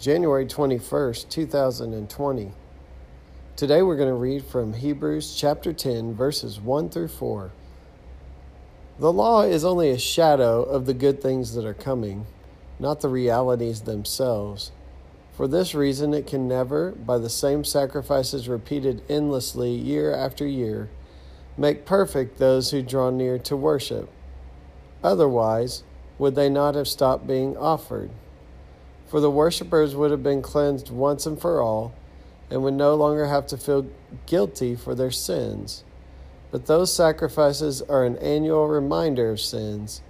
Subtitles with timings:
[0.00, 2.52] January 21st, 2020.
[3.54, 7.50] Today we're going to read from Hebrews chapter 10, verses 1 through 4.
[8.98, 12.24] The law is only a shadow of the good things that are coming,
[12.78, 14.72] not the realities themselves.
[15.32, 20.88] For this reason, it can never, by the same sacrifices repeated endlessly year after year,
[21.58, 24.08] make perfect those who draw near to worship.
[25.04, 25.82] Otherwise,
[26.16, 28.08] would they not have stopped being offered?
[29.10, 31.92] For the worshippers would have been cleansed once and for all,
[32.48, 33.90] and would no longer have to feel
[34.26, 35.82] guilty for their sins.
[36.52, 40.00] But those sacrifices are an annual reminder of sins.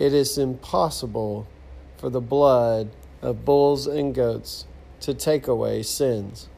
[0.00, 1.46] It is impossible
[1.96, 2.90] for the blood
[3.22, 4.66] of bulls and goats
[5.02, 6.48] to take away sins.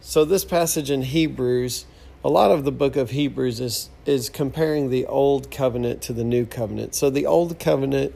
[0.00, 1.84] So, this passage in Hebrews,
[2.24, 6.24] a lot of the book of Hebrews is, is comparing the old covenant to the
[6.24, 6.94] new covenant.
[6.94, 8.14] So, the old covenant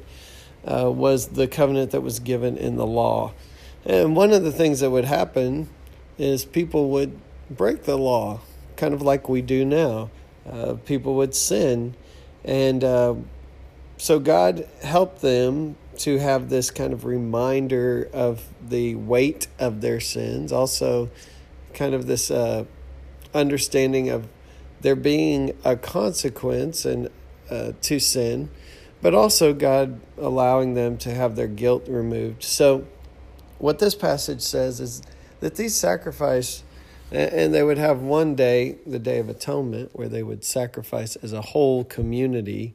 [0.67, 3.33] uh, was the covenant that was given in the law.
[3.85, 5.69] And one of the things that would happen
[6.19, 7.19] is people would
[7.51, 8.41] break the law,
[8.77, 10.11] kind of like we do now.
[10.51, 11.95] Uh, people would sin.
[12.45, 13.15] And uh,
[13.97, 20.01] so God helped them to have this kind of reminder of the weight of their
[20.01, 21.11] sins, also,
[21.73, 22.65] kind of this uh,
[23.33, 24.29] understanding of
[24.81, 27.09] there being a consequence and
[27.51, 28.51] uh, to sin
[29.05, 32.43] but also God allowing them to have their guilt removed.
[32.43, 32.87] So,
[33.59, 35.03] what this passage says is
[35.41, 36.63] that these sacrifice,
[37.13, 41.35] and they would have one day, the Day of Atonement, where they would sacrifice as
[41.35, 42.75] a whole community.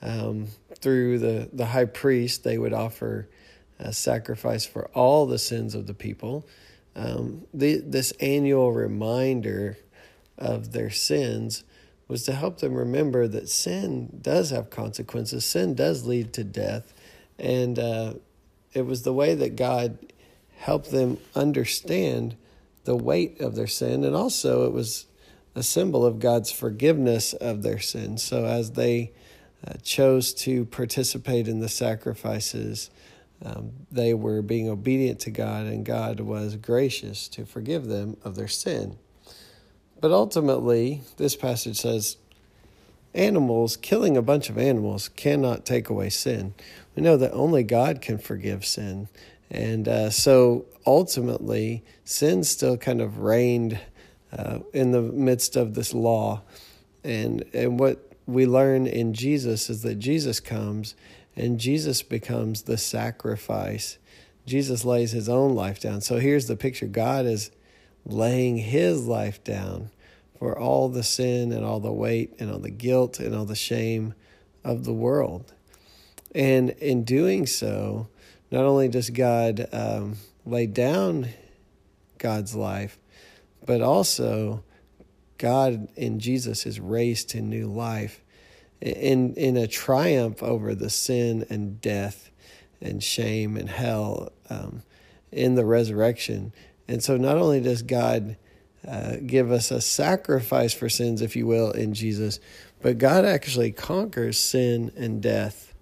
[0.00, 0.46] Um,
[0.76, 3.28] through the, the high priest, they would offer
[3.78, 6.46] a sacrifice for all the sins of the people.
[6.94, 9.76] Um, the, this annual reminder
[10.38, 11.64] of their sins
[12.08, 15.44] was to help them remember that sin does have consequences.
[15.44, 16.92] Sin does lead to death.
[17.38, 18.14] And uh,
[18.72, 19.98] it was the way that God
[20.56, 22.36] helped them understand
[22.84, 24.04] the weight of their sin.
[24.04, 25.06] And also, it was
[25.54, 28.18] a symbol of God's forgiveness of their sin.
[28.18, 29.12] So, as they
[29.66, 32.90] uh, chose to participate in the sacrifices,
[33.44, 38.36] um, they were being obedient to God, and God was gracious to forgive them of
[38.36, 38.98] their sin.
[40.00, 42.16] But ultimately, this passage says
[43.14, 46.54] animals, killing a bunch of animals, cannot take away sin.
[46.94, 49.08] We know that only God can forgive sin.
[49.50, 53.80] And uh, so ultimately, sin still kind of reigned
[54.36, 56.42] uh, in the midst of this law.
[57.04, 60.94] And, and what we learn in Jesus is that Jesus comes
[61.36, 63.98] and Jesus becomes the sacrifice.
[64.46, 66.00] Jesus lays his own life down.
[66.00, 67.50] So here's the picture God is
[68.06, 69.90] laying his life down
[70.38, 73.56] for all the sin and all the weight and all the guilt and all the
[73.56, 74.14] shame
[74.64, 75.52] of the world.
[76.34, 78.08] And in doing so,
[78.50, 81.28] not only does God um, lay down
[82.18, 82.98] God's life,
[83.64, 84.62] but also
[85.38, 88.22] God in Jesus is raised to new life
[88.80, 92.30] in, in a triumph over the sin and death
[92.80, 94.82] and shame and hell um,
[95.32, 96.52] in the resurrection.
[96.88, 98.36] And so not only does God
[98.86, 102.38] uh, give us a sacrifice for sins, if you will, in Jesus,
[102.80, 105.74] but God actually conquers sin and death.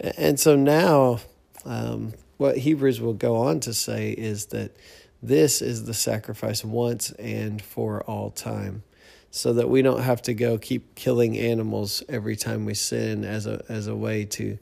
[0.00, 1.20] And so now,
[1.64, 4.74] um, what Hebrews will go on to say is that
[5.22, 8.82] this is the sacrifice once and for all time
[9.30, 13.46] so that we don't have to go keep killing animals every time we sin as
[13.46, 14.58] a as a way to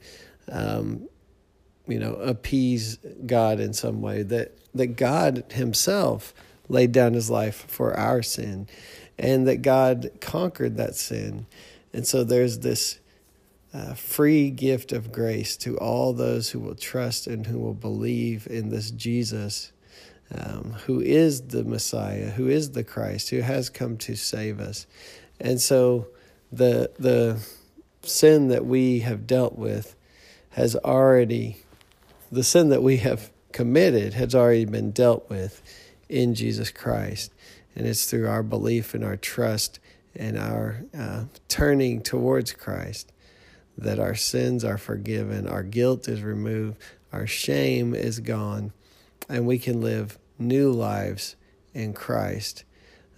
[0.50, 1.08] um,
[1.88, 6.34] you know appease God in some way that that God himself
[6.68, 8.68] laid down his life for our sin
[9.18, 11.46] and that God conquered that sin
[11.92, 13.00] and so there's this
[13.74, 18.46] uh, free gift of grace to all those who will trust and who will believe
[18.48, 19.72] in this Jesus
[20.34, 24.86] um, who is the Messiah, who is the Christ, who has come to save us.
[25.40, 26.08] And so
[26.52, 27.40] the the
[28.02, 29.94] sin that we have dealt with
[30.50, 31.58] has already
[32.30, 35.62] the sin that we have committed has already been dealt with
[36.08, 37.32] in Jesus Christ.
[37.74, 39.78] And it's through our belief and our trust
[40.14, 43.12] and our uh, turning towards Christ
[43.76, 46.76] that our sins are forgiven, our guilt is removed,
[47.12, 48.72] our shame is gone,
[49.28, 51.36] and we can live new lives
[51.72, 52.64] in Christ.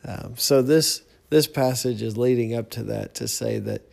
[0.05, 3.89] Um, so this this passage is leading up to that to say that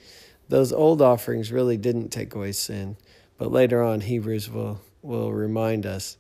[0.50, 2.98] those old offerings really didn't take away sin,
[3.38, 6.18] but later on Hebrews will will remind us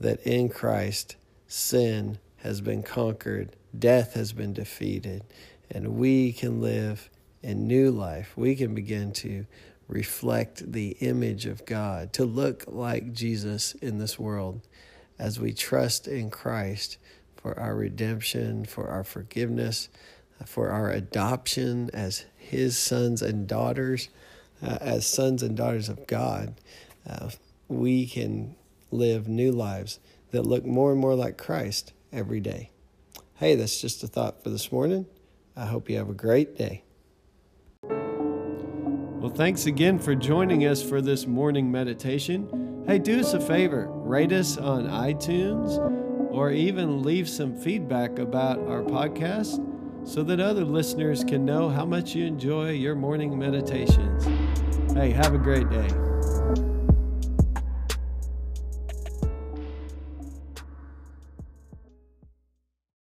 [0.00, 1.16] that in Christ
[1.46, 5.24] sin has been conquered, death has been defeated,
[5.70, 7.10] and we can live
[7.42, 8.32] in new life.
[8.36, 9.46] We can begin to
[9.88, 14.60] reflect the image of God, to look like Jesus in this world
[15.18, 16.98] as we trust in Christ
[17.36, 19.88] for our redemption, for our forgiveness,
[20.44, 24.08] for our adoption as His sons and daughters,
[24.62, 26.54] uh, as sons and daughters of God.
[27.08, 27.30] Uh,
[27.68, 28.56] we can
[28.90, 30.00] live new lives
[30.30, 32.70] that look more and more like Christ every day.
[33.34, 35.06] Hey, that's just a thought for this morning.
[35.56, 36.82] I hope you have a great day.
[37.82, 42.84] Well, thanks again for joining us for this morning meditation.
[42.86, 45.78] Hey, do us a favor rate us on iTunes
[46.32, 49.64] or even leave some feedback about our podcast
[50.08, 54.24] so that other listeners can know how much you enjoy your morning meditations.
[54.94, 55.88] Hey, have a great day.